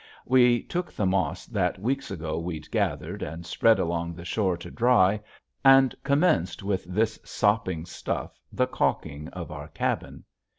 [0.25, 4.71] We took the moss that weeks ago we'd gathered and spread along the shore to
[4.71, 5.21] dry
[5.63, 10.23] and commenced with this sopping stuff the calking of our cabin.